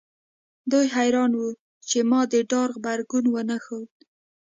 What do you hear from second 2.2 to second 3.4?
د ډار غبرګون